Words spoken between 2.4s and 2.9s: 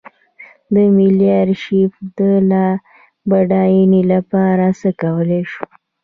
لا